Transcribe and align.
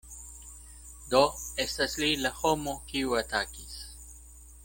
Do 1.11 1.19
estas 1.65 1.97
li 2.05 2.09
la 2.23 2.33
homo, 2.39 2.75
kiu 2.93 3.15
atakis. 3.21 3.77